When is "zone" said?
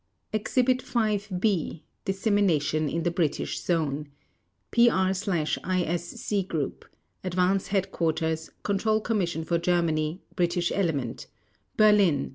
3.63-4.09